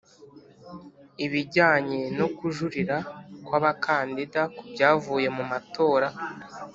ibijyanye 1.25 1.99
no 2.17 2.27
kujurira 2.37 2.97
kw 3.45 3.51
abakandida 3.59 4.41
ku 4.55 4.61
byavuye 4.71 5.27
mu 5.37 5.43
matora 5.51 6.07